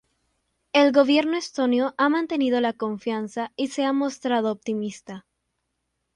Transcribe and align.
El 0.73 0.91
gobierno 0.93 1.37
estonio 1.37 1.93
ha 1.95 2.09
mantenido 2.09 2.59
la 2.59 2.73
confianza 2.73 3.51
y 3.55 3.67
se 3.67 3.85
ha 3.85 3.93
mostrado 3.93 4.51
optimista. 4.51 5.27